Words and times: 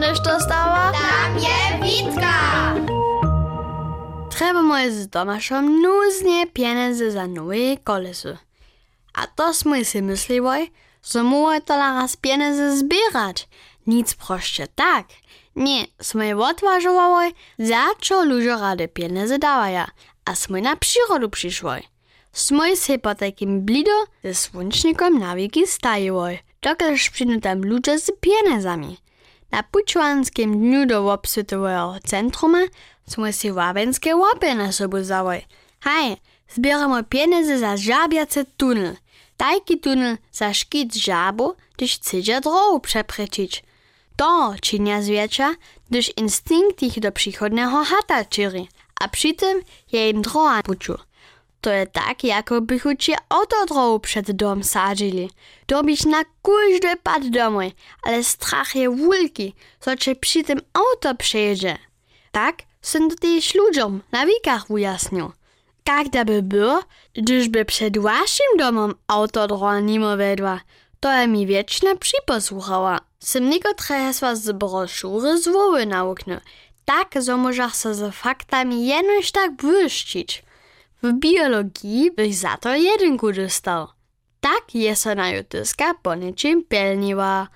než 0.00 0.20
to 0.20 0.40
stała? 0.40 0.92
Tam 0.92 1.38
je 1.38 1.58
Witka! 1.82 2.34
Treba 4.30 4.62
moje 4.62 4.92
z 4.92 5.10
Tomašom 5.10 5.82
nuznie 5.82 6.46
pieniądze 6.46 7.10
za 7.10 7.26
nowe 7.26 7.76
kolesy. 7.84 8.38
A 9.12 9.26
to 9.26 9.52
sme 9.54 9.84
si 9.84 10.00
myslivoj, 10.02 10.72
że 11.04 11.20
môže 11.20 11.60
to 11.68 11.76
raz 11.76 12.16
pieniądze 12.16 12.76
zbierać. 12.76 13.48
Nic 13.86 14.14
proste 14.14 14.66
tak. 14.72 15.06
Nie, 15.56 15.92
sme 16.00 16.32
odvažovali, 16.32 17.36
za 17.58 17.92
čo 18.00 18.24
ľudia 18.24 18.56
rade 18.56 18.88
pieniądze 18.88 19.36
dawaja, 19.38 19.92
a 20.24 20.30
sme 20.32 20.64
na 20.64 20.76
przyrodu 20.76 21.28
przyszłoj. 21.28 21.84
Sme 22.32 22.78
si 22.78 22.96
po 22.98 23.14
takim 23.14 23.66
blido 23.66 24.06
ze 24.22 24.34
słoncznikom 24.34 25.18
na 25.18 25.34
wieki 25.36 25.66
dokelž 26.62 27.10
przyjdą 27.10 27.40
tam 27.40 27.60
ludzie 27.60 27.98
z 27.98 28.10
pieniędzami. 28.20 29.09
Na 29.50 29.62
pučvanskim 29.62 30.54
dňu 30.62 30.86
do 30.86 31.02
obsvetového 31.10 31.98
centruma 32.06 32.70
sme 33.02 33.34
si 33.34 33.50
wabenské 33.50 34.14
łapy 34.14 34.54
na 34.54 34.70
sobu 34.70 35.02
zawoj. 35.02 35.42
Hej, 35.82 36.22
zbieramy 36.54 37.02
pieniądze 37.04 37.58
za 37.58 37.76
żabiacy 37.76 38.46
tunel. 38.56 38.96
Taki 39.36 39.80
tunel 39.80 40.18
za 40.32 40.54
szkit 40.54 40.94
żabu, 40.94 41.54
gdyż 41.76 41.98
chcecie 41.98 42.40
drogę 42.40 42.80
przeprzeczyć. 42.80 43.64
To 44.16 44.54
czynia 44.62 45.02
zwierzę, 45.02 45.54
gdyż 45.90 46.12
instynkt 46.16 46.82
ich 46.82 47.00
do 47.00 47.12
przychodnego 47.12 47.84
hata 47.84 48.24
czyri, 48.24 48.68
a 49.00 49.08
przy 49.08 49.34
tym 49.34 49.62
je 49.92 50.10
im 50.10 50.22
droga 50.22 50.62
puczu. 50.62 51.09
To 51.60 51.70
je 51.70 51.86
tak, 51.86 52.24
jako 52.24 52.60
bychu 52.60 52.96
ci 52.96 53.14
autodrogu 53.28 54.00
przed 54.00 54.30
dom 54.30 54.64
sadzili. 54.64 55.30
Byś 55.84 56.04
na 56.04 56.24
każdy 56.42 56.96
pad 57.02 57.26
domoj, 57.26 57.72
ale 58.02 58.24
strach 58.24 58.74
je 58.74 58.90
co 59.80 59.96
cię 59.96 60.16
przy 60.16 60.44
tym 60.44 60.60
auto 60.72 61.14
przejedzie. 61.14 61.78
Tak, 62.32 62.56
są 62.82 63.08
to 63.08 63.16
też 63.16 63.54
ludziom 63.54 64.02
na 64.12 64.26
wikach 64.26 64.70
ujasnił. 64.70 65.32
Jak 65.88 66.26
by 66.26 66.42
było, 66.42 66.82
gdyż 67.14 67.48
by 67.48 67.64
przed 67.64 67.98
waszym 67.98 68.56
domem 68.58 68.94
autodroga 69.06 69.80
nimo 69.80 70.16
wedła, 70.16 70.60
to 71.00 71.12
je 71.12 71.28
mi 71.28 71.46
wieczna 71.46 71.96
przyposłuchała. 71.96 73.00
Sem 73.18 73.50
niekotre 73.50 73.98
hesła 73.98 74.34
z 74.34 74.52
broszury 74.52 75.38
z 75.38 75.48
woły 75.48 75.86
nauknę. 75.86 76.40
Tak, 76.84 77.22
zo 77.22 77.36
możesz 77.36 77.74
se 77.74 77.94
z 77.94 78.14
faktami 78.14 78.86
jenoś 78.86 79.32
tak 79.32 79.52
błyszczyć. 79.52 80.42
W 81.02 81.12
biologii 81.12 82.10
byś 82.10 82.36
za 82.36 82.56
to 82.56 82.74
jedynku 82.74 83.32
dostał. 83.32 83.88
Tak 84.40 84.74
je 84.74 84.96
so 84.96 85.14
na 85.14 85.30
jutyska 85.30 85.94
po 86.02 86.14
niczym 86.14 86.64
pelniła. 86.64 87.48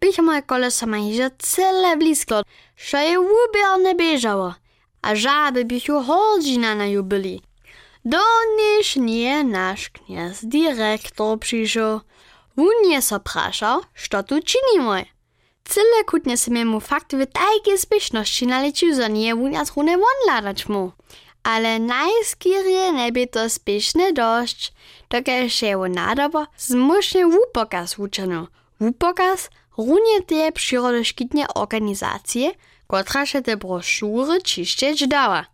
Bych 0.00 0.18
moje 0.18 0.42
koleso 0.42 0.86
ma 0.86 0.96
hižo 0.96 1.30
cele 1.38 1.96
blisko, 1.96 2.42
što 2.76 2.98
je 2.98 3.18
ubierne 3.18 3.94
biežało, 3.94 4.54
a 5.02 5.14
žaby 5.14 5.64
bych 5.64 5.88
ju 5.88 6.00
holdžina 6.00 6.74
na 6.74 6.86
ju 6.86 7.02
byli. 7.02 7.40
Doniž 8.04 8.96
nie 8.96 9.44
nasz 9.44 9.88
kniaz 9.88 10.44
dyrektor 10.44 11.38
przyszł. 11.38 12.00
On 12.56 12.90
je 12.90 13.02
so 13.02 13.20
praszał, 13.20 13.80
što 13.94 14.22
tu 14.22 14.34
czynimy. 14.42 15.04
Cyle 15.64 16.04
kutnie 16.06 16.36
se 16.36 16.64
mu 16.64 16.80
fakt 16.80 17.12
w 17.16 17.26
takiej 17.26 17.78
zbyszności 17.78 18.46
nalecił, 18.46 18.94
że 18.94 19.10
nie 19.10 19.36
unias 19.36 19.76
rune 19.76 19.96
wonladać 19.98 20.68
mu. 20.68 20.92
Ale 21.48 21.78
najskierie 21.78 22.92
nebie 22.92 23.26
to 23.26 23.48
spieszne 23.48 24.12
dość, 24.12 24.72
dokiaľ 25.08 25.48
się 25.48 25.88
nadobo 25.88 26.46
zmušne 26.56 27.24
wupokaz 27.24 27.98
uczeno. 27.98 28.48
Wupokaz 28.80 29.50
runie 29.78 30.22
te 30.26 30.52
przyrodoszkitnie 30.52 31.48
organizacje, 31.54 32.50
kotra 32.86 33.26
się 33.26 33.42
te 33.42 33.56
broszury 33.56 34.42
čišćeć 34.42 35.08
dała. 35.08 35.44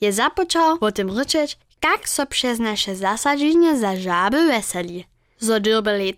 Je 0.00 0.12
započał 0.12 0.76
o 0.80 0.92
tym 0.92 1.18
ryczeć, 1.18 1.58
jak 1.84 2.08
so 2.08 2.26
przez 2.26 2.58
nasze 2.58 2.96
zasadzenie 2.96 3.78
za 3.78 3.96
żaby 3.96 4.62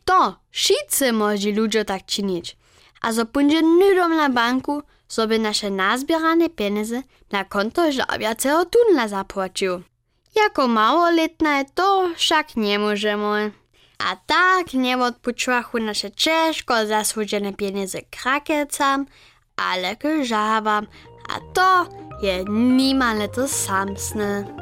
to, 0.05 0.37
wszyscy 0.51 1.13
może 1.13 1.51
ludzie 1.51 1.85
tak 1.85 2.07
czynić. 2.07 2.57
A 3.01 3.13
zo 3.13 3.27
pundzie 3.27 3.63
nudom 3.63 4.17
na 4.17 4.29
banku, 4.29 4.83
sobie 5.09 5.39
nasze 5.39 5.71
nazbierane 5.71 6.49
pieniądze 6.49 7.03
na 7.33 7.45
konto 7.45 7.93
żabiacego 7.93 8.65
tunla 8.65 9.09
zapłacił. 9.09 9.83
Jako 10.37 10.69
małoletne 10.69 11.65
to 11.75 12.09
však 12.17 12.57
nie 12.57 12.79
możemy. 12.79 13.53
A 13.99 14.17
tak 14.27 14.75
nie 14.75 14.99
odpučuachu 14.99 15.79
nasze 15.79 16.11
ciężko 16.11 16.87
zasłużone 16.87 17.53
pieniądze 17.53 17.99
krakiecam, 18.11 19.07
ale 19.57 19.97
żabam, 20.23 20.87
a 21.29 21.55
to 21.55 21.87
je 22.23 22.45
nimale 22.49 23.29
to 23.29 23.49
samsne. 23.49 24.60